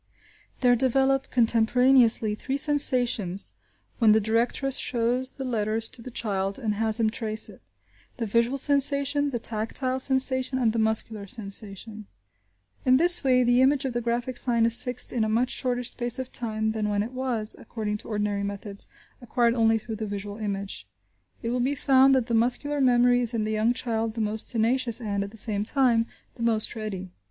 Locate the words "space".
15.83-16.17